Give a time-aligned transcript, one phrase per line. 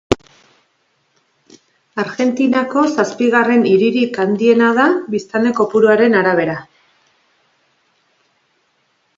[2.03, 6.57] Argentinako zazpigarren hiririk handiena da biztanle kopuruaren arabera.